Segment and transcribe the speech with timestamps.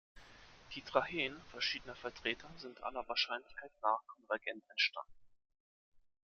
[0.73, 5.13] Die Tracheen verschiedener Vertreter sind aller Wahrscheinlichkeit nach konvergent entstanden.